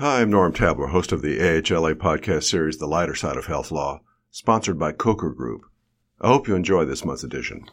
Hi, 0.00 0.20
I'm 0.20 0.30
Norm 0.30 0.52
Tabler, 0.52 0.86
host 0.86 1.10
of 1.10 1.22
the 1.22 1.40
AHLA 1.40 1.96
podcast 1.96 2.44
series, 2.44 2.78
The 2.78 2.86
Lighter 2.86 3.16
Side 3.16 3.36
of 3.36 3.46
Health 3.46 3.72
Law, 3.72 4.00
sponsored 4.30 4.78
by 4.78 4.92
Coker 4.92 5.30
Group. 5.30 5.62
I 6.20 6.28
hope 6.28 6.46
you 6.46 6.54
enjoy 6.54 6.84
this 6.84 7.04
month's 7.04 7.24
edition. 7.24 7.64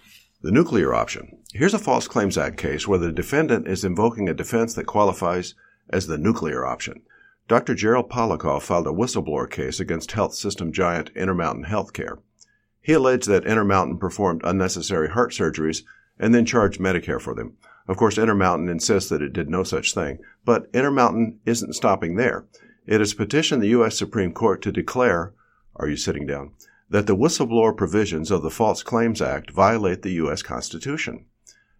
The 0.42 0.52
nuclear 0.52 0.92
option. 0.92 1.38
Here's 1.54 1.76
a 1.76 1.78
False 1.78 2.08
Claims 2.08 2.36
Act 2.36 2.58
case 2.58 2.88
where 2.88 2.98
the 2.98 3.12
defendant 3.12 3.68
is 3.68 3.86
invoking 3.86 4.28
a 4.28 4.34
defense 4.34 4.74
that 4.74 4.88
qualifies 4.88 5.54
as 5.92 6.08
the 6.08 6.18
nuclear 6.18 6.66
option. 6.66 7.04
Dr. 7.48 7.76
Gerald 7.76 8.10
Polukoff 8.10 8.64
filed 8.64 8.88
a 8.88 8.90
whistleblower 8.90 9.48
case 9.48 9.80
against 9.80 10.14
health 10.14 10.34
system 10.34 10.72
giant 10.72 11.12
Intermountain 11.16 11.66
Healthcare. 11.66 12.18
He 12.82 12.94
alleged 12.94 13.28
that 13.28 13.46
Intermountain 13.46 14.00
performed 14.00 14.42
unnecessary 14.44 15.10
heart 15.10 15.32
surgeries 15.32 15.84
and 16.20 16.34
then 16.34 16.46
charged 16.46 16.80
Medicare 16.80 17.22
for 17.22 17.34
them. 17.34 17.58
Of 17.88 17.98
course, 17.98 18.18
Intermountain 18.18 18.70
insists 18.70 19.10
that 19.10 19.22
it 19.22 19.34
did 19.34 19.50
no 19.50 19.64
such 19.64 19.94
thing, 19.94 20.20
but 20.44 20.68
Intermountain 20.74 21.40
isn't 21.46 21.74
stopping 21.74 22.16
there. 22.16 22.46
It 22.88 23.00
has 23.00 23.14
petitioned 23.14 23.62
the 23.62 23.70
U.S. 23.70 23.98
Supreme 23.98 24.34
Court 24.34 24.62
to 24.64 24.72
declare, 24.72 25.34
are 25.76 25.88
you 25.88 25.98
sitting 25.98 26.26
down, 26.26 26.54
that 26.90 27.08
the 27.08 27.16
whistleblower 27.16 27.76
provisions 27.76 28.32
of 28.32 28.42
the 28.42 28.50
False 28.50 28.84
Claims 28.84 29.22
Act 29.22 29.52
violate 29.52 30.02
the 30.02 30.14
U.S. 30.14 30.42
Constitution. 30.42 31.26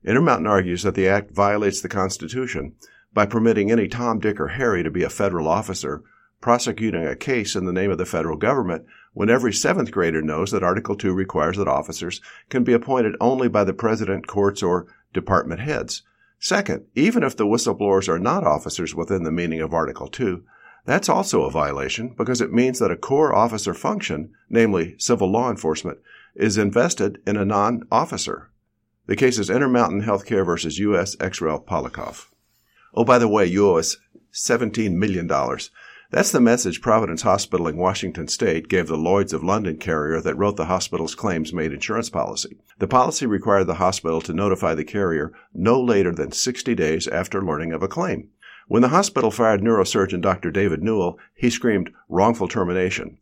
Intermountain 0.04 0.48
argues 0.48 0.84
that 0.84 0.96
the 0.96 1.08
Act 1.08 1.32
violates 1.32 1.82
the 1.82 1.90
Constitution 1.90 2.76
by 3.14 3.26
permitting 3.26 3.72
any 3.72 3.88
Tom, 3.88 4.20
Dick, 4.20 4.40
or 4.40 4.50
Harry 4.50 4.84
to 4.84 4.92
be 4.92 5.04
a 5.04 5.10
federal 5.10 5.48
officer 5.48 6.04
prosecuting 6.42 7.06
a 7.06 7.16
case 7.16 7.56
in 7.56 7.66
the 7.66 7.74
name 7.74 7.92
of 7.92 7.98
the 7.98 8.06
federal 8.06 8.38
government 8.38 8.86
when 9.14 9.30
every 9.30 9.54
seventh 9.54 9.92
grader 9.92 10.22
knows 10.22 10.52
that 10.52 10.64
Article 10.64 10.96
2 10.96 11.14
requires 11.14 11.58
that 11.58 11.68
officers 11.68 12.22
can 12.50 12.64
be 12.64 12.74
appointed 12.74 13.16
only 13.20 13.48
by 13.48 13.64
the 13.64 13.74
president, 13.74 14.28
courts, 14.28 14.62
or 14.62 14.88
department 15.14 15.62
heads. 15.62 16.04
Second, 16.40 16.86
even 16.96 17.24
if 17.24 17.36
the 17.36 17.46
whistleblowers 17.46 18.10
are 18.10 18.20
not 18.20 18.44
officers 18.44 18.94
within 18.94 19.24
the 19.24 19.32
meaning 19.32 19.62
of 19.62 19.74
Article 19.74 20.08
2, 20.08 20.44
that's 20.86 21.10
also 21.10 21.44
a 21.44 21.52
violation 21.52 22.14
because 22.16 22.42
it 22.42 22.54
means 22.54 22.80
that 22.80 22.92
a 22.92 22.98
core 22.98 23.34
officer 23.34 23.74
function, 23.74 24.32
namely 24.50 24.96
civil 25.00 25.32
law 25.32 25.50
enforcement, 25.50 25.98
is 26.36 26.58
invested 26.58 27.20
in 27.26 27.38
a 27.38 27.46
non-officer. 27.46 28.52
The 29.08 29.16
case 29.16 29.40
is 29.40 29.50
Intermountain 29.50 30.04
Healthcare 30.04 30.46
versus 30.46 30.78
U.S. 30.80 31.16
Xrel 31.16 31.64
Polukoff. 31.66 32.28
Oh, 32.94 33.06
by 33.06 33.18
the 33.18 33.28
way, 33.28 33.46
you 33.46 33.70
owe 33.70 33.78
us 33.78 33.98
$17 34.34 34.94
million. 34.94 35.28
That's 36.12 36.32
the 36.32 36.40
message 36.40 36.82
Providence 36.82 37.24
Hospital 37.24 37.68
in 37.68 37.78
Washington 37.78 38.28
State 38.28 38.68
gave 38.68 38.88
the 38.88 38.96
Lloyd's 38.96 39.34
of 39.34 39.44
London 39.44 39.78
carrier 39.78 40.22
that 40.22 40.38
wrote 40.38 40.56
the 40.56 40.66
hospital's 40.66 41.16
claims 41.16 41.52
made 41.52 41.74
insurance 41.74 42.10
policy. 42.10 42.58
The 42.78 42.88
policy 42.88 43.26
required 43.26 43.66
the 43.66 43.76
hospital 43.76 44.22
to 44.22 44.34
notify 44.34 44.76
the 44.76 44.84
carrier 44.84 45.34
no 45.54 45.82
later 45.82 46.14
than 46.14 46.32
60 46.32 46.76
days 46.76 47.08
after 47.08 47.44
learning 47.44 47.74
of 47.74 47.82
a 47.82 47.88
claim. 47.88 48.30
When 48.68 48.82
the 48.82 48.90
hospital 48.90 49.32
fired 49.32 49.62
neurosurgeon 49.62 50.22
Dr. 50.22 50.52
David 50.52 50.84
Newell, 50.84 51.20
he 51.36 51.50
screamed 51.50 51.92
wrongful 52.08 52.48
termination. 52.48 53.18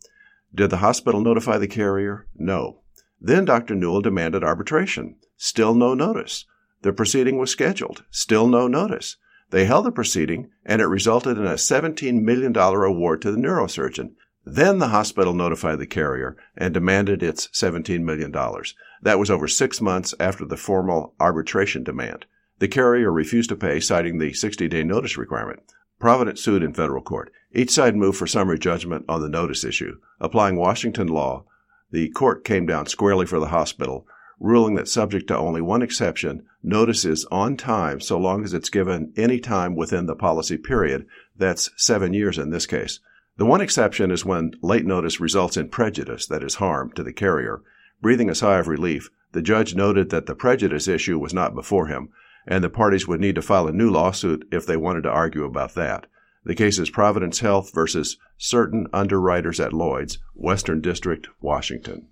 Did 0.54 0.70
the 0.70 0.78
hospital 0.78 1.22
notify 1.22 1.58
the 1.58 1.68
carrier? 1.68 2.28
No. 2.36 2.82
Then 3.20 3.46
Dr. 3.46 3.76
Newell 3.76 4.02
demanded 4.02 4.44
arbitration. 4.44 5.16
Still 5.38 5.74
no 5.74 5.94
notice. 5.94 6.46
The 6.82 6.94
proceeding 6.94 7.38
was 7.38 7.50
scheduled. 7.50 8.04
Still 8.12 8.48
no 8.48 8.68
notice. 8.68 9.18
They 9.54 9.66
held 9.66 9.86
the 9.86 9.92
proceeding, 9.92 10.50
and 10.66 10.82
it 10.82 10.88
resulted 10.88 11.38
in 11.38 11.46
a 11.46 11.54
$17 11.54 12.24
million 12.24 12.58
award 12.58 13.22
to 13.22 13.32
the 13.32 13.38
neurosurgeon. 13.38 14.14
Then 14.44 14.80
the 14.80 14.88
hospital 14.88 15.36
notified 15.36 15.78
the 15.78 15.86
carrier 15.86 16.36
and 16.58 16.74
demanded 16.74 17.22
its 17.22 17.50
$17 17.50 18.02
million. 18.02 18.32
That 19.04 19.20
was 19.20 19.30
over 19.30 19.48
six 19.48 19.80
months 19.80 20.16
after 20.20 20.44
the 20.44 20.58
formal 20.58 21.14
arbitration 21.20 21.84
demand. 21.84 22.26
The 22.58 22.68
carrier 22.68 23.12
refused 23.12 23.50
to 23.50 23.56
pay, 23.56 23.80
citing 23.80 24.18
the 24.18 24.34
60 24.34 24.68
day 24.70 24.84
notice 24.84 25.18
requirement. 25.18 25.60
Providence 26.00 26.42
sued 26.42 26.64
in 26.64 26.74
federal 26.74 27.04
court. 27.04 27.32
Each 27.54 27.70
side 27.70 27.96
moved 27.96 28.18
for 28.18 28.26
summary 28.26 28.58
judgment 28.58 29.06
on 29.08 29.22
the 29.22 29.30
notice 29.30 29.64
issue. 29.64 30.00
Applying 30.20 30.56
Washington 30.56 31.10
law, 31.10 31.46
the 31.92 32.10
court 32.10 32.44
came 32.44 32.66
down 32.66 32.88
squarely 32.88 33.28
for 33.28 33.40
the 33.40 33.50
hospital, 33.50 34.08
ruling 34.44 34.76
that 34.76 34.90
subject 34.90 35.28
to 35.28 35.38
only 35.38 35.62
one 35.62 35.82
exception, 35.82 36.46
notice 36.62 37.06
is 37.06 37.26
on 37.32 37.56
time 37.56 38.02
so 38.02 38.20
long 38.20 38.44
as 38.44 38.54
it's 38.54 38.70
given 38.70 39.14
any 39.16 39.40
time 39.40 39.74
within 39.74 40.06
the 40.06 40.16
policy 40.16 40.58
period. 40.58 41.08
That's 41.38 41.70
seven 41.78 42.14
years 42.14 42.38
in 42.38 42.50
this 42.50 42.66
case. 42.66 43.00
The 43.38 43.46
one 43.46 43.62
exception 43.62 44.12
is 44.12 44.26
when 44.26 44.52
late 44.62 44.86
notice 44.86 45.22
results 45.22 45.56
in 45.56 45.70
prejudice, 45.70 46.28
that 46.28 46.44
is 46.44 46.56
harm, 46.56 46.92
to 46.96 47.04
the 47.04 47.14
carrier. 47.14 47.62
Breathing 48.02 48.30
a 48.30 48.36
sigh 48.36 48.60
of 48.60 48.68
relief, 48.68 49.10
the 49.32 49.42
judge 49.42 49.76
noted 49.76 50.10
that 50.10 50.26
the 50.26 50.36
prejudice 50.36 50.90
issue 50.90 51.18
was 51.18 51.34
not 51.34 51.56
before 51.56 51.88
him, 51.88 52.10
and 52.46 52.62
the 52.62 52.70
parties 52.70 53.08
would 53.08 53.22
need 53.22 53.36
to 53.36 53.42
file 53.42 53.68
a 53.68 53.72
new 53.72 53.90
lawsuit 53.90 54.46
if 54.52 54.66
they 54.66 54.76
wanted 54.76 55.04
to 55.04 55.10
argue 55.10 55.46
about 55.46 55.74
that. 55.76 56.06
The 56.44 56.54
case 56.54 56.78
is 56.78 56.90
Providence 56.90 57.40
Health 57.40 57.74
versus 57.74 58.18
certain 58.38 58.88
underwriters 58.92 59.62
at 59.62 59.72
Lloyd's, 59.72 60.20
Western 60.36 60.82
District, 60.82 61.30
Washington. 61.40 62.10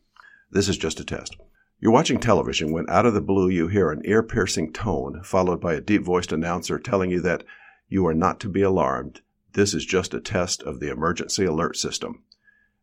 This 0.50 0.70
is 0.70 0.78
just 0.78 1.02
a 1.02 1.04
test. 1.04 1.36
You're 1.82 1.92
watching 1.92 2.20
television 2.20 2.72
when 2.72 2.88
out 2.90 3.08
of 3.08 3.16
the 3.16 3.22
blue 3.22 3.50
you 3.50 3.68
hear 3.68 3.90
an 3.90 4.04
ear 4.06 4.22
piercing 4.22 4.72
tone, 4.72 5.24
followed 5.24 5.60
by 5.60 5.74
a 5.74 5.82
deep 5.82 6.04
voiced 6.04 6.32
announcer 6.32 6.78
telling 6.78 7.10
you 7.10 7.20
that 7.22 7.44
you 7.90 8.06
are 8.06 8.14
not 8.14 8.40
to 8.42 8.50
be 8.50 8.62
alarmed. 8.62 9.22
This 9.54 9.74
is 9.74 9.84
just 9.84 10.14
a 10.14 10.22
test 10.22 10.62
of 10.62 10.80
the 10.80 10.92
emergency 10.92 11.44
alert 11.44 11.76
system. 11.76 12.22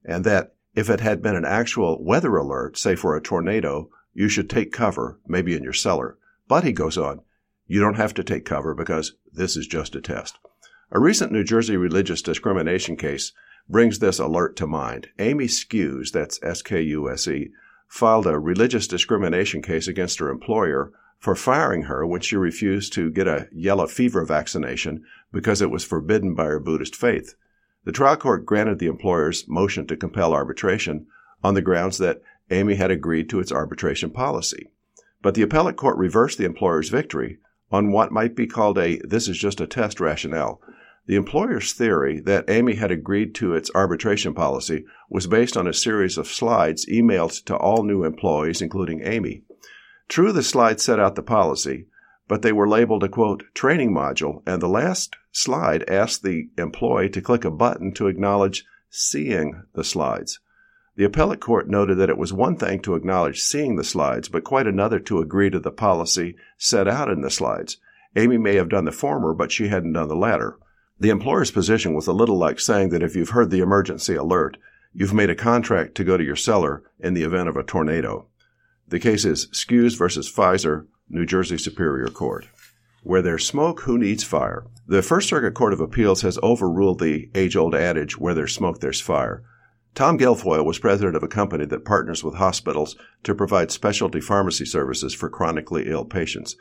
And 0.04 0.24
that 0.24 0.56
if 0.74 0.90
it 0.90 0.98
had 0.98 1.22
been 1.22 1.36
an 1.36 1.44
actual 1.44 2.02
weather 2.02 2.34
alert, 2.36 2.76
say 2.76 2.96
for 2.96 3.16
a 3.16 3.22
tornado, 3.22 3.88
you 4.14 4.28
should 4.28 4.50
take 4.50 4.72
cover, 4.72 5.20
maybe 5.28 5.54
in 5.54 5.62
your 5.62 5.72
cellar. 5.72 6.18
But 6.48 6.64
he 6.64 6.72
goes 6.72 6.98
on, 6.98 7.20
you 7.68 7.78
don't 7.78 7.94
have 7.94 8.14
to 8.14 8.24
take 8.24 8.44
cover 8.44 8.74
because 8.74 9.14
this 9.32 9.56
is 9.56 9.68
just 9.68 9.94
a 9.94 10.00
test. 10.00 10.40
A 10.90 10.98
recent 10.98 11.30
New 11.30 11.44
Jersey 11.44 11.76
religious 11.76 12.20
discrimination 12.20 12.96
case 12.96 13.30
brings 13.68 14.00
this 14.00 14.18
alert 14.18 14.56
to 14.56 14.66
mind. 14.66 15.10
Amy 15.20 15.46
Skuse, 15.46 16.10
that's 16.10 16.42
S 16.42 16.62
K 16.62 16.82
U 16.82 17.08
S 17.08 17.28
E, 17.28 17.52
filed 17.88 18.26
a 18.26 18.38
religious 18.38 18.86
discrimination 18.86 19.62
case 19.62 19.88
against 19.88 20.18
her 20.18 20.30
employer 20.30 20.92
for 21.18 21.34
firing 21.34 21.82
her 21.82 22.06
when 22.06 22.20
she 22.20 22.36
refused 22.36 22.92
to 22.92 23.10
get 23.10 23.26
a 23.26 23.48
yellow 23.50 23.86
fever 23.86 24.24
vaccination 24.24 25.04
because 25.32 25.60
it 25.60 25.70
was 25.70 25.84
forbidden 25.84 26.34
by 26.34 26.44
her 26.44 26.60
Buddhist 26.60 26.94
faith. 26.94 27.34
The 27.84 27.92
trial 27.92 28.16
court 28.16 28.46
granted 28.46 28.78
the 28.78 28.86
employer's 28.86 29.48
motion 29.48 29.86
to 29.86 29.96
compel 29.96 30.32
arbitration 30.32 31.06
on 31.42 31.54
the 31.54 31.62
grounds 31.62 31.98
that 31.98 32.22
Amy 32.50 32.74
had 32.74 32.90
agreed 32.90 33.28
to 33.30 33.40
its 33.40 33.52
arbitration 33.52 34.10
policy. 34.10 34.70
But 35.22 35.34
the 35.34 35.42
appellate 35.42 35.76
court 35.76 35.96
reversed 35.96 36.38
the 36.38 36.44
employer's 36.44 36.90
victory 36.90 37.38
on 37.70 37.92
what 37.92 38.12
might 38.12 38.36
be 38.36 38.46
called 38.46 38.78
a 38.78 38.98
this 38.98 39.28
is 39.28 39.38
just 39.38 39.60
a 39.60 39.66
test 39.66 40.00
rationale, 40.00 40.60
the 41.08 41.16
employer's 41.16 41.72
theory 41.72 42.20
that 42.20 42.50
Amy 42.50 42.74
had 42.74 42.90
agreed 42.90 43.34
to 43.34 43.54
its 43.54 43.70
arbitration 43.74 44.34
policy 44.34 44.84
was 45.08 45.26
based 45.26 45.56
on 45.56 45.66
a 45.66 45.72
series 45.72 46.18
of 46.18 46.28
slides 46.28 46.84
emailed 46.84 47.42
to 47.44 47.56
all 47.56 47.82
new 47.82 48.04
employees, 48.04 48.60
including 48.60 49.00
Amy. 49.02 49.42
True, 50.08 50.32
the 50.32 50.42
slides 50.42 50.82
set 50.82 51.00
out 51.00 51.14
the 51.14 51.22
policy, 51.22 51.86
but 52.28 52.42
they 52.42 52.52
were 52.52 52.68
labeled 52.68 53.02
a 53.02 53.08
quote, 53.08 53.42
training 53.54 53.90
module, 53.90 54.42
and 54.46 54.60
the 54.60 54.68
last 54.68 55.16
slide 55.32 55.82
asked 55.88 56.22
the 56.22 56.50
employee 56.58 57.08
to 57.08 57.22
click 57.22 57.46
a 57.46 57.50
button 57.50 57.94
to 57.94 58.08
acknowledge 58.08 58.66
seeing 58.90 59.62
the 59.74 59.84
slides. 59.84 60.40
The 60.96 61.04
appellate 61.04 61.40
court 61.40 61.70
noted 61.70 61.96
that 61.96 62.10
it 62.10 62.18
was 62.18 62.34
one 62.34 62.56
thing 62.56 62.80
to 62.80 62.96
acknowledge 62.96 63.40
seeing 63.40 63.76
the 63.76 63.84
slides, 63.84 64.28
but 64.28 64.44
quite 64.44 64.66
another 64.66 64.98
to 65.00 65.20
agree 65.20 65.48
to 65.48 65.58
the 65.58 65.70
policy 65.70 66.36
set 66.58 66.86
out 66.86 67.08
in 67.08 67.22
the 67.22 67.30
slides. 67.30 67.78
Amy 68.14 68.36
may 68.36 68.56
have 68.56 68.68
done 68.68 68.84
the 68.84 68.92
former, 68.92 69.32
but 69.32 69.50
she 69.50 69.68
hadn't 69.68 69.94
done 69.94 70.08
the 70.08 70.14
latter. 70.14 70.58
The 71.00 71.10
employer's 71.10 71.52
position 71.52 71.94
was 71.94 72.08
a 72.08 72.12
little 72.12 72.36
like 72.36 72.58
saying 72.58 72.88
that 72.88 73.04
if 73.04 73.14
you've 73.14 73.30
heard 73.30 73.50
the 73.50 73.60
emergency 73.60 74.16
alert, 74.16 74.56
you've 74.92 75.14
made 75.14 75.30
a 75.30 75.36
contract 75.36 75.94
to 75.96 76.04
go 76.04 76.16
to 76.16 76.24
your 76.24 76.36
cellar 76.36 76.82
in 76.98 77.14
the 77.14 77.22
event 77.22 77.48
of 77.48 77.56
a 77.56 77.62
tornado. 77.62 78.26
The 78.88 78.98
case 78.98 79.24
is 79.24 79.46
Skuse 79.48 79.96
versus 79.96 80.32
Pfizer, 80.32 80.86
New 81.08 81.24
Jersey 81.24 81.56
Superior 81.56 82.08
Court. 82.08 82.48
Where 83.04 83.22
there's 83.22 83.46
smoke, 83.46 83.82
who 83.82 83.96
needs 83.96 84.24
fire? 84.24 84.66
The 84.88 85.02
First 85.02 85.28
Circuit 85.28 85.54
Court 85.54 85.72
of 85.72 85.80
Appeals 85.80 86.22
has 86.22 86.38
overruled 86.42 86.98
the 86.98 87.30
age 87.34 87.54
old 87.54 87.76
adage, 87.76 88.18
where 88.18 88.34
there's 88.34 88.54
smoke, 88.54 88.80
there's 88.80 89.00
fire. 89.00 89.44
Tom 89.94 90.18
Guilfoile 90.18 90.64
was 90.64 90.78
president 90.78 91.16
of 91.16 91.22
a 91.22 91.28
company 91.28 91.64
that 91.66 91.84
partners 91.84 92.24
with 92.24 92.34
hospitals 92.34 92.96
to 93.22 93.34
provide 93.34 93.70
specialty 93.70 94.20
pharmacy 94.20 94.64
services 94.64 95.14
for 95.14 95.30
chronically 95.30 95.88
ill 95.88 96.04
patients. 96.04 96.56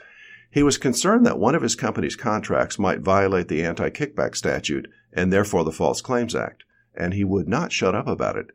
He 0.50 0.64
was 0.64 0.78
concerned 0.78 1.26
that 1.26 1.40
one 1.40 1.56
of 1.56 1.62
his 1.62 1.76
company's 1.76 2.16
contracts 2.16 2.80
might 2.80 3.02
violate 3.02 3.48
the 3.48 3.64
anti 3.64 3.90
kickback 3.90 4.36
statute 4.36 4.88
and 5.14 5.32
therefore 5.32 5.64
the 5.64 5.72
False 5.72 6.02
Claims 6.02 6.36
Act, 6.36 6.64
and 6.96 7.14
he 7.14 7.24
would 7.24 7.48
not 7.48 7.72
shut 7.72 7.96
up 7.96 8.08
about 8.08 8.38
it, 8.38 8.48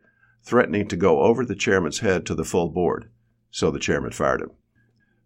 threatening 0.43 0.89
to 0.89 0.97
go 0.97 1.21
over 1.21 1.45
the 1.45 1.55
chairman's 1.55 2.01
head 2.01 2.25
to 2.27 2.35
the 2.35 2.45
full 2.45 2.69
board. 2.69 3.11
So 3.51 3.71
the 3.71 3.79
chairman 3.79 4.13
fired 4.13 4.41
him. 4.41 4.51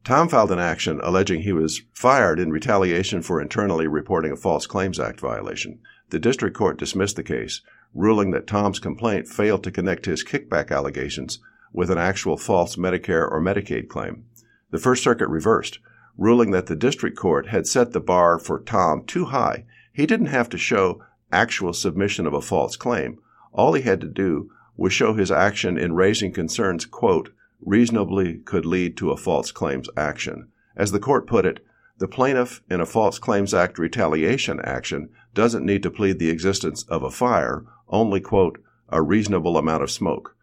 Tom 0.04 0.28
filed 0.28 0.52
an 0.52 0.58
action 0.58 1.00
alleging 1.02 1.42
he 1.42 1.52
was 1.52 1.82
fired 1.92 2.38
in 2.38 2.50
retaliation 2.50 3.22
for 3.22 3.40
internally 3.40 3.86
reporting 3.86 4.32
a 4.32 4.36
False 4.36 4.66
Claims 4.66 5.00
Act 5.00 5.20
violation. 5.20 5.80
The 6.10 6.20
district 6.20 6.56
court 6.56 6.78
dismissed 6.78 7.16
the 7.16 7.24
case, 7.24 7.60
ruling 7.92 8.30
that 8.30 8.46
Tom's 8.46 8.78
complaint 8.78 9.26
failed 9.26 9.64
to 9.64 9.72
connect 9.72 10.06
his 10.06 10.24
kickback 10.24 10.70
allegations 10.70 11.40
with 11.72 11.90
an 11.90 11.98
actual 11.98 12.36
false 12.36 12.76
Medicare 12.76 13.28
or 13.28 13.40
Medicaid 13.40 13.88
claim. 13.88 14.24
The 14.70 14.78
First 14.78 15.02
Circuit 15.02 15.28
reversed, 15.28 15.80
ruling 16.16 16.50
that 16.50 16.66
the 16.66 16.76
district 16.76 17.16
court 17.16 17.48
had 17.48 17.66
set 17.66 17.92
the 17.92 18.00
bar 18.00 18.38
for 18.38 18.60
Tom 18.60 19.04
too 19.04 19.26
high. 19.26 19.64
He 19.92 20.06
didn't 20.06 20.26
have 20.26 20.48
to 20.50 20.58
show 20.58 21.02
actual 21.32 21.72
submission 21.72 22.26
of 22.26 22.34
a 22.34 22.40
false 22.40 22.76
claim. 22.76 23.18
All 23.52 23.72
he 23.72 23.82
had 23.82 24.00
to 24.00 24.08
do 24.08 24.50
was 24.76 24.92
show 24.92 25.14
his 25.14 25.30
action 25.30 25.78
in 25.78 25.94
raising 25.94 26.32
concerns, 26.32 26.84
quote, 26.84 27.32
reasonably 27.60 28.38
could 28.38 28.66
lead 28.66 28.96
to 28.98 29.10
a 29.10 29.16
false 29.16 29.50
claims 29.50 29.88
action. 29.96 30.48
As 30.76 30.92
the 30.92 31.00
court 31.00 31.26
put 31.26 31.46
it, 31.46 31.64
the 31.98 32.08
plaintiff 32.08 32.62
in 32.69 32.82
a 32.82 32.86
False 32.86 33.19
Claims 33.19 33.54
Act 33.54 33.78
retaliation 33.78 34.60
action 34.62 35.08
doesn't 35.32 35.64
need 35.64 35.82
to 35.82 35.90
plead 35.90 36.19
the 36.19 36.28
existence 36.28 36.82
of 36.84 37.02
a 37.02 37.10
fire, 37.10 37.64
only, 37.88 38.20
quote, 38.20 38.62
a 38.90 39.00
reasonable 39.00 39.56
amount 39.56 39.82
of 39.82 39.90
smoke. 39.90 40.36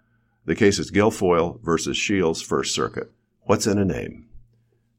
The 0.45 0.55
case 0.55 0.79
is 0.79 0.89
Guilfoile 0.89 1.61
versus 1.61 1.95
Shields 1.95 2.41
First 2.41 2.73
Circuit. 2.73 3.11
What's 3.43 3.67
in 3.67 3.77
a 3.77 3.85
name? 3.85 4.27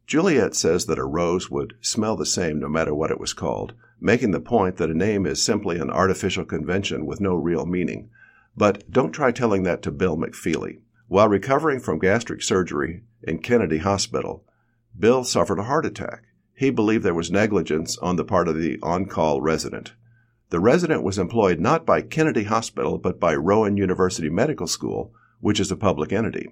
Juliet 0.07 0.55
says 0.55 0.85
that 0.87 0.99
a 0.99 1.05
rose 1.05 1.51
would 1.51 1.75
smell 1.81 2.17
the 2.17 2.27
same 2.27 2.61
no 2.61 2.69
matter 2.69 2.95
what 2.95 3.11
it 3.11 3.19
was 3.19 3.33
called, 3.33 3.73
making 3.99 4.33
the 4.33 4.41
point 4.41 4.77
that 4.77 4.91
a 4.91 4.95
name 4.95 5.25
is 5.25 5.43
simply 5.43 5.79
an 5.79 5.91
artificial 5.91 6.45
convention 6.45 7.07
with 7.07 7.21
no 7.21 7.35
real 7.35 7.65
meaning. 7.65 8.11
But 8.57 8.91
don't 8.91 9.13
try 9.13 9.33
telling 9.33 9.63
that 9.63 9.83
to 9.83 9.91
Bill 9.91 10.17
McFeely. 10.17 10.81
While 11.09 11.29
recovering 11.29 11.81
from 11.81 11.99
gastric 11.99 12.43
surgery 12.43 13.03
in 13.23 13.39
Kennedy 13.39 13.79
Hospital, 13.79 14.45
Bill 14.99 15.25
suffered 15.25 15.59
a 15.59 15.65
heart 15.65 15.87
attack. 15.87 16.25
He 16.55 16.71
believed 16.71 17.03
there 17.03 17.15
was 17.15 17.31
negligence 17.31 17.99
on 17.99 18.17
the 18.17 18.25
part 18.25 18.47
of 18.47 18.57
the 18.57 18.79
on 18.83 19.07
call 19.07 19.41
resident. 19.41 19.95
The 20.51 20.61
resident 20.61 21.03
was 21.03 21.19
employed 21.19 21.59
not 21.59 21.87
by 21.87 22.03
Kennedy 22.03 22.45
Hospital, 22.45 22.99
but 22.99 23.19
by 23.19 23.35
Rowan 23.35 23.77
University 23.77 24.29
Medical 24.29 24.67
School, 24.67 25.13
which 25.41 25.59
is 25.59 25.73
a 25.73 25.77
public 25.77 26.13
entity. 26.13 26.51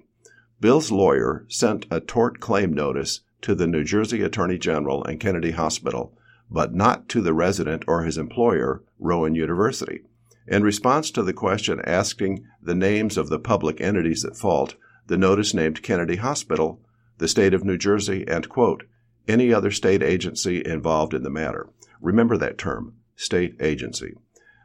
Bill's 0.59 0.91
lawyer 0.91 1.45
sent 1.47 1.85
a 1.89 1.99
tort 1.99 2.39
claim 2.39 2.73
notice 2.73 3.21
to 3.43 3.55
the 3.55 3.67
New 3.67 3.83
Jersey 3.83 4.21
Attorney 4.21 4.57
General 4.57 5.03
and 5.03 5.19
Kennedy 5.19 5.51
Hospital, 5.51 6.17
but 6.49 6.73
not 6.73 7.07
to 7.09 7.21
the 7.21 7.33
resident 7.33 7.83
or 7.87 8.03
his 8.03 8.17
employer, 8.17 8.83
Rowan 8.99 9.35
University. 9.35 10.01
In 10.47 10.63
response 10.63 11.11
to 11.11 11.23
the 11.23 11.33
question 11.33 11.81
asking 11.85 12.45
the 12.61 12.75
names 12.75 13.17
of 13.17 13.29
the 13.29 13.39
public 13.39 13.79
entities 13.79 14.25
at 14.25 14.35
fault, 14.35 14.75
the 15.07 15.17
notice 15.17 15.53
named 15.53 15.83
Kennedy 15.83 16.17
Hospital, 16.17 16.81
the 17.17 17.27
state 17.27 17.53
of 17.53 17.63
New 17.63 17.77
Jersey, 17.77 18.25
and, 18.27 18.49
quote, 18.49 18.83
any 19.27 19.53
other 19.53 19.71
state 19.71 20.03
agency 20.03 20.61
involved 20.65 21.13
in 21.13 21.23
the 21.23 21.29
matter. 21.29 21.69
Remember 22.01 22.37
that 22.37 22.57
term, 22.57 22.95
state 23.15 23.55
agency. 23.61 24.15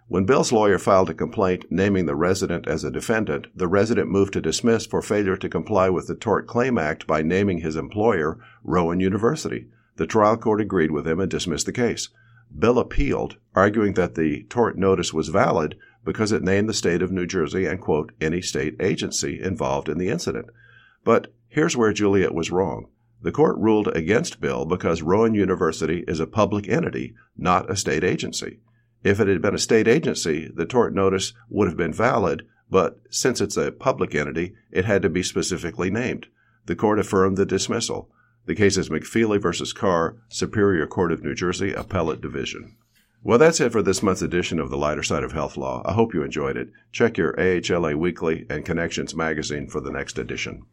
When 0.08 0.25
Bill's 0.25 0.52
lawyer 0.52 0.78
filed 0.78 1.10
a 1.10 1.14
complaint 1.14 1.66
naming 1.69 2.06
the 2.06 2.16
resident 2.16 2.66
as 2.66 2.82
a 2.82 2.90
defendant, 2.90 3.49
the 3.55 3.69
resident 3.69 4.08
moved 4.08 4.32
to 4.32 4.40
dismiss 4.40 4.87
for 4.87 5.02
failure 5.02 5.37
to 5.37 5.49
comply 5.50 5.90
with 5.90 6.06
the 6.06 6.14
Tort 6.14 6.46
Claim 6.46 6.78
Act 6.78 7.06
by 7.06 7.20
naming 7.20 7.58
his 7.58 7.76
employer, 7.76 8.38
Rowan 8.64 9.00
University. 9.00 9.66
The 9.96 10.06
trial 10.06 10.38
court 10.38 10.62
agreed 10.62 10.93
with 10.93 11.06
him 11.06 11.20
and 11.20 11.31
dismissed 11.31 11.66
the 11.66 11.72
case. 11.72 12.08
Bill 12.58 12.78
appealed, 12.78 13.37
arguing 13.55 13.93
that 13.94 14.14
the 14.14 14.44
tort 14.44 14.78
notice 14.78 15.12
was 15.12 15.28
valid 15.28 15.76
because 16.06 16.32
it 16.32 16.43
named 16.43 16.70
the 16.70 16.75
state 16.75 17.02
of 17.02 17.12
New 17.12 17.26
Jersey 17.26 17.66
and, 17.66 17.78
quote, 17.78 18.12
any 18.19 18.40
state 18.40 18.76
agency 18.81 19.38
involved 19.38 19.90
in 19.90 19.99
the 19.99 20.08
incident. 20.08 20.46
But 21.04 21.34
here's 21.49 21.76
where 21.76 21.93
Juliet 21.93 22.32
was 22.32 22.50
wrong. 22.50 22.87
The 23.20 23.32
court 23.32 23.58
ruled 23.58 23.88
against 23.88 24.40
Bill 24.40 24.64
because 24.64 25.02
Rowan 25.02 25.34
University 25.34 26.02
is 26.08 26.19
a 26.19 26.26
public 26.26 26.66
entity, 26.66 27.14
not 27.37 27.70
a 27.70 27.76
state 27.76 28.04
agency. 28.04 28.61
If 29.05 29.21
it 29.21 29.29
had 29.29 29.43
been 29.43 29.55
a 29.55 29.59
state 29.59 29.87
agency, 29.87 30.50
the 30.53 30.67
tort 30.67 30.95
notice 30.95 31.33
would 31.49 31.69
have 31.69 31.77
been 31.77 31.93
valid, 31.93 32.47
but 32.71 32.99
since 33.11 33.41
it's 33.41 33.56
a 33.56 33.73
public 33.73 34.15
entity, 34.15 34.55
it 34.71 34.85
had 34.85 35.03
to 35.03 35.09
be 35.09 35.23
specifically 35.23 35.91
named. 35.91 36.27
The 36.67 36.77
court 36.77 36.99
affirmed 36.99 37.37
the 37.37 37.47
dismissal. 37.47 38.11
The 38.47 38.55
case 38.55 38.77
is 38.77 38.89
McFeely 38.89 39.41
v. 39.41 39.73
Carr, 39.79 40.17
Superior 40.29 40.87
Court 40.87 41.12
of 41.12 41.23
New 41.23 41.35
Jersey, 41.35 41.73
Appellate 41.73 42.21
Division. 42.21 42.77
Well, 43.23 43.39
that's 43.39 43.61
it 43.61 43.73
for 43.73 43.83
this 43.83 44.03
month's 44.03 44.23
edition 44.23 44.59
of 44.59 44.71
the 44.71 44.77
Lighter 44.77 45.03
Side 45.03 45.25
of 45.25 45.33
Health 45.33 45.56
Law. 45.56 45.83
I 45.85 45.93
hope 45.93 46.15
you 46.15 46.23
enjoyed 46.23 46.56
it. 46.56 46.71
Check 46.93 47.19
your 47.19 47.35
AHLA 47.35 47.95
Weekly 47.95 48.47
and 48.49 48.65
Connections 48.65 49.15
magazine 49.15 49.67
for 49.67 49.81
the 49.81 49.91
next 49.91 50.19
edition. 50.19 50.67